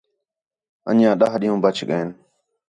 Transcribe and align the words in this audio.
انڄیاں 0.89 1.17
ݙاہ 1.19 1.35
ݙِین٘ہوں 1.41 1.61
بچ 1.63 1.77
ڳئین 1.89 2.09